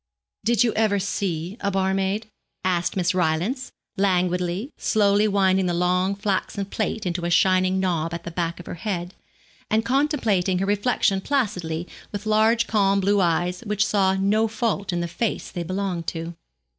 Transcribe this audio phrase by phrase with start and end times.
[0.43, 2.25] 'Did you ever see a barmaid?'
[2.65, 8.23] asked Miss Rylance, languidly, slowly winding the long flaxen plait into a shining knob at
[8.23, 9.13] the back of her head,
[9.69, 15.01] and contemplating her reflection placidly with large calm blue eyes which saw no fault in
[15.01, 16.33] the face they belonged to.